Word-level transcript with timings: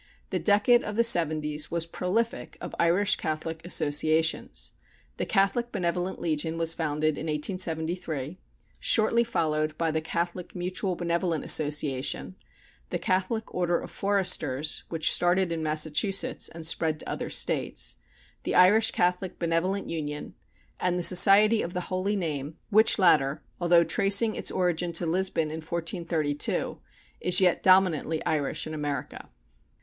The 0.31 0.39
decade 0.39 0.83
of 0.83 0.95
the 0.95 1.03
'70's 1.03 1.69
was 1.69 1.85
prolific 1.85 2.57
of 2.59 2.73
Irish 2.79 3.17
Catholic 3.17 3.63
associations. 3.63 4.71
The 5.17 5.27
Catholic 5.27 5.71
Benevolent 5.71 6.17
Legion 6.19 6.57
was 6.57 6.73
founded 6.73 7.19
in 7.19 7.27
1873, 7.27 8.39
shortly 8.79 9.23
followed 9.23 9.77
by 9.77 9.91
the 9.91 10.01
Catholic 10.01 10.55
Mutual 10.55 10.95
Benevolent 10.95 11.45
Association, 11.45 12.35
the 12.89 12.97
Catholic 12.97 13.53
Order 13.53 13.79
of 13.79 13.91
Foresters 13.91 14.85
(which 14.89 15.11
started 15.13 15.51
in 15.51 15.61
Massachusetts 15.61 16.49
and 16.49 16.65
spread 16.65 16.99
to 17.01 17.07
other 17.07 17.29
States), 17.29 17.97
the 18.41 18.55
Irish 18.55 18.89
Catholic 18.89 19.37
Benevolent 19.37 19.87
Union, 19.87 20.33
and 20.79 20.97
the 20.97 21.03
Society 21.03 21.61
of 21.61 21.73
the 21.73 21.89
Holy 21.93 22.15
Name, 22.15 22.57
which 22.71 22.97
latter, 22.97 23.43
although 23.59 23.83
tracing 23.83 24.33
its 24.35 24.49
origin 24.49 24.93
to 24.93 25.05
Lisbon 25.05 25.51
in 25.51 25.57
1432, 25.61 26.79
is 27.19 27.39
yet 27.39 27.61
dominantly 27.61 28.25
Irish 28.25 28.65
in 28.65 28.73
America. 28.73 29.29